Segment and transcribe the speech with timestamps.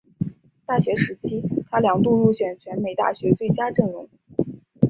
[0.65, 4.09] 大学时期他两度入选全美大学最佳阵容。